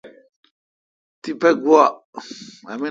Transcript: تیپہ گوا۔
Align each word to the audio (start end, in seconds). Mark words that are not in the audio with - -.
تیپہ 1.21 1.49
گوا۔ 1.63 1.83